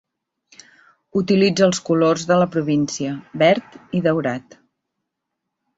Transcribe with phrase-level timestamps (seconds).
[1.21, 3.13] Utilitza els colors de la província,
[3.45, 4.63] verd i daurat.